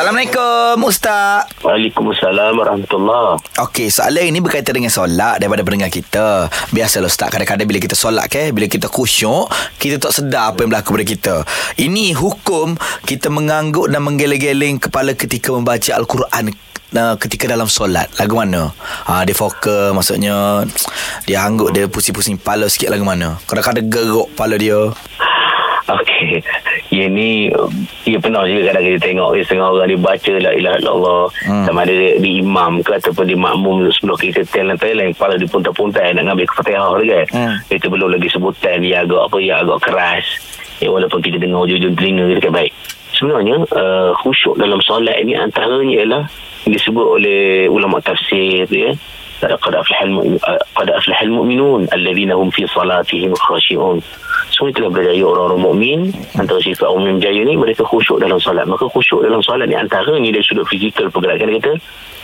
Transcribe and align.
Assalamualaikum 0.00 0.80
Ustaz 0.88 1.44
Waalaikumsalam 1.60 2.56
warahmatullahi 2.56 3.36
Okey, 3.60 3.92
soalan 3.92 4.32
ini 4.32 4.40
berkaitan 4.40 4.72
dengan 4.72 4.88
solat 4.88 5.36
daripada 5.36 5.60
pendengar 5.60 5.92
kita. 5.92 6.48
Biasalah 6.72 7.12
Ustaz, 7.12 7.28
kadang-kadang 7.28 7.68
bila 7.68 7.84
kita 7.84 7.92
solat 7.92 8.24
ke, 8.32 8.48
bila 8.48 8.64
kita 8.64 8.88
khusyuk, 8.88 9.52
kita 9.76 10.00
tak 10.00 10.16
sedar 10.16 10.56
apa 10.56 10.64
yang 10.64 10.72
berlaku 10.72 10.96
pada 10.96 11.04
kita. 11.04 11.34
Ini 11.76 12.16
hukum 12.16 12.80
kita 13.04 13.28
mengangguk 13.28 13.92
dan 13.92 14.00
menggeleng-geleng 14.00 14.80
kepala 14.80 15.12
ketika 15.12 15.52
membaca 15.52 15.92
Al-Quran 15.92 16.56
uh, 16.96 17.20
ketika 17.20 17.52
dalam 17.52 17.68
solat. 17.68 18.08
Lagu 18.16 18.40
mana? 18.40 18.72
Ha, 19.04 19.28
dia 19.28 19.36
fokus 19.36 19.92
maksudnya 19.92 20.64
dia 21.28 21.44
angguk 21.44 21.76
dia 21.76 21.92
pusing-pusing 21.92 22.40
kepala 22.40 22.72
sikit 22.72 22.88
lagu 22.88 23.04
mana? 23.04 23.36
Kadang-kadang 23.44 23.92
geruk 23.92 24.32
kepala 24.32 24.56
dia. 24.56 24.80
Okey 25.92 26.40
dia 27.00 27.08
ni 27.08 27.48
dia 28.04 28.20
pernah 28.20 28.44
juga 28.44 28.68
kadang 28.68 28.84
kita 28.84 28.98
tengok 29.00 29.30
dia 29.32 29.42
setengah 29.48 29.68
orang 29.72 29.88
dia 29.88 30.00
baca 30.00 30.32
la 30.36 30.50
ilaha 30.52 30.76
illallah. 30.84 31.24
Hmm. 31.48 31.64
sama 31.64 31.80
ada 31.88 31.94
di 32.20 32.30
imam 32.44 32.72
ke 32.84 32.92
ataupun 33.00 33.24
di 33.24 33.36
makmum 33.40 33.88
sebelum 33.88 34.20
kita 34.20 34.44
telan-telan 34.52 35.16
kepala 35.16 35.40
di 35.40 35.48
punta-punta 35.48 36.04
nak 36.12 36.36
ambil 36.36 36.44
kefatihah 36.44 36.92
tu 36.92 37.04
kan. 37.08 37.26
Hmm. 37.32 37.56
itu 37.72 37.86
belum 37.88 38.08
lagi 38.12 38.28
sebutan 38.28 38.84
dia 38.84 39.00
agak 39.00 39.32
apa 39.32 39.36
dia 39.40 39.54
agak 39.64 39.78
keras. 39.80 40.26
Ya, 40.80 40.88
walaupun 40.88 41.20
kita 41.20 41.36
dengar 41.36 41.64
ujung-ujung 41.64 41.96
telinga 41.96 42.24
kita 42.36 42.40
kan 42.48 42.52
baik. 42.60 42.72
Sebenarnya 43.16 43.56
uh, 43.76 44.16
khusyuk 44.20 44.56
dalam 44.56 44.80
solat 44.80 45.16
ini 45.20 45.36
antaranya 45.36 45.84
ialah 45.92 46.22
disebut 46.64 47.06
oleh 47.20 47.68
ulama 47.68 48.00
tafsir 48.00 48.64
ya. 48.68 48.92
Uh, 49.40 49.56
qad 49.56 50.88
aflahal 50.88 51.28
mu'minun 51.32 51.88
alladhina 51.92 52.36
hum 52.36 52.48
fi 52.52 52.64
salatihim 52.68 53.32
khashi'un 53.36 54.00
semua 54.60 54.76
telah 54.76 54.92
berjaya 54.92 55.24
orang-orang 55.24 55.60
mukmin. 55.64 56.00
Antara 56.36 56.60
sifat 56.60 56.84
orang 56.84 57.08
yang 57.08 57.16
berjaya 57.16 57.40
ni 57.48 57.54
mereka 57.56 57.82
khusyuk 57.88 58.20
dalam 58.20 58.36
solat. 58.36 58.68
Maka 58.68 58.84
khusyuk 58.92 59.24
dalam 59.24 59.40
solat 59.40 59.64
ni 59.72 59.72
antara 59.72 60.12
ni 60.20 60.28
dari 60.28 60.44
sudut 60.44 60.68
fizikal 60.68 61.08
pergerakan 61.08 61.48
kita 61.56 61.72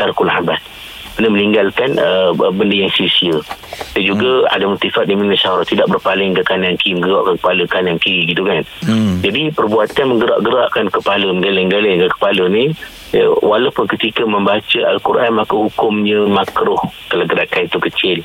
tarkul 0.00 0.32
habas. 0.32 0.56
Benda 1.12 1.28
meninggalkan 1.28 2.00
uh, 2.00 2.32
benda 2.32 2.72
yang 2.72 2.88
sia-sia. 2.88 3.36
Dan 3.92 4.02
juga 4.08 4.48
hmm. 4.48 4.54
ada 4.56 4.64
motifat 4.64 5.04
di 5.04 5.12
mana 5.12 5.36
syarat 5.36 5.68
tidak 5.68 5.92
berpaling 5.92 6.32
ke 6.32 6.42
kanan 6.48 6.80
kiri 6.80 6.96
menggerakkan 6.96 7.36
kepala 7.36 7.62
kanan 7.68 7.96
kiri 8.00 8.24
gitu 8.32 8.48
kan? 8.48 8.64
Hmm. 8.84 9.20
jadi 9.20 9.52
perbuatan 9.52 10.04
menggerak-gerakkan 10.16 10.88
kepala 10.88 11.28
menggeleng-geleng 11.36 12.00
ke 12.00 12.08
kepala 12.16 12.48
ni 12.48 12.72
ya, 13.12 13.28
walaupun 13.40 13.84
ketika 13.92 14.24
membaca 14.24 14.80
Al-Quran 14.88 15.36
maka 15.36 15.54
hukumnya 15.54 16.24
makruh 16.26 16.80
kalau 17.06 17.24
gerakan 17.28 17.68
itu 17.68 17.78
kecil 17.78 18.18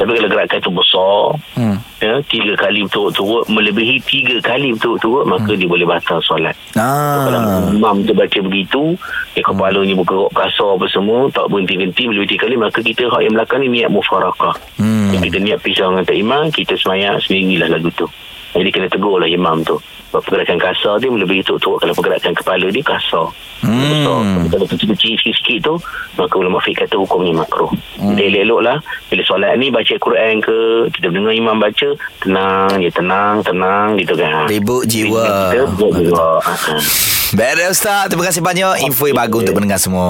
tapi 0.00 0.16
kalau 0.16 0.32
gerakan 0.32 0.58
itu 0.64 0.72
besar 0.72 1.20
hmm. 1.60 1.76
ya, 2.00 2.12
tiga 2.24 2.52
kali 2.56 2.88
turut-turut 2.88 3.44
melebihi 3.52 4.00
tiga 4.00 4.40
kali 4.40 4.72
turut-turut 4.80 5.28
maka 5.28 5.52
hmm. 5.52 5.60
dia 5.60 5.68
boleh 5.68 5.84
batal 5.84 6.18
solat 6.24 6.56
Ah. 6.72 7.28
kalau 7.28 7.40
imam 7.76 8.00
tu 8.08 8.16
baca 8.16 8.38
begitu 8.40 8.96
ya, 9.36 9.44
kepalanya 9.44 9.92
bergerak 9.92 10.32
kasar 10.32 10.80
apa 10.80 10.86
semua 10.88 11.28
tak 11.28 11.44
berhenti-henti 11.52 12.08
melebihi 12.08 12.30
tiga 12.32 12.48
kali 12.48 12.56
maka 12.56 12.80
kita 12.80 13.12
hak 13.12 13.20
yang 13.20 13.34
belakang 13.36 13.60
ni 13.60 13.68
niat 13.68 13.92
mufarakah 13.92 14.56
Hmm. 14.80 15.12
kita 15.20 15.36
niat 15.36 15.60
pisah 15.60 15.92
dengan 15.92 16.04
tak 16.08 16.16
imam 16.16 16.48
kita 16.48 16.72
semayang 16.80 17.20
sendirilah 17.20 17.68
lagu 17.68 17.92
tu 17.92 18.08
jadi 18.52 18.68
kena 18.68 18.88
tegur 18.88 19.16
lah 19.16 19.26
imam 19.26 19.62
tu 19.62 19.78
Sebab 20.10 20.26
pergerakan 20.26 20.58
kasar 20.58 20.98
dia 20.98 21.06
melebihi 21.06 21.46
turut-turut 21.46 21.78
kalau 21.78 21.94
pergerakan 21.94 22.34
kepala 22.34 22.66
dia 22.66 22.82
kasar 22.82 23.30
Hmm. 23.60 23.76
besar 23.76 24.20
kalau 24.56 24.66
kecil-kecil 24.66 25.20
sikit-sikit 25.20 25.58
tu 25.60 25.74
maka 26.16 26.32
ulama 26.32 26.56
fiqh 26.58 26.80
kata 26.80 26.96
hukumnya 26.96 27.36
makruh 27.36 27.68
hmm. 28.00 28.16
dia 28.16 28.40
elok 28.40 28.64
lah 28.64 28.80
bila 29.06 29.20
solat 29.20 29.52
ni 29.60 29.68
baca 29.68 29.94
Quran 30.00 30.40
ke 30.40 30.56
kita 30.96 31.12
dengar 31.12 31.36
imam 31.36 31.60
baca 31.60 31.92
tenang 32.24 32.72
ya 32.80 32.88
tenang 32.88 33.44
tenang 33.44 34.00
gitu 34.00 34.16
kan 34.16 34.48
Ribut 34.48 34.88
jiwa. 34.88 35.52
kita 35.52 35.76
buat 35.76 35.92
jiwa 35.92 36.28
Ha, 36.40 36.52
ha. 36.56 36.74
Baik 37.30 37.70
Ustaz, 37.70 38.10
terima 38.10 38.26
kasih 38.26 38.42
banyak. 38.42 38.90
Info 38.90 39.06
yang 39.06 39.14
bagus 39.14 39.46
untuk 39.46 39.54
pendengar 39.54 39.78
semua. 39.78 40.02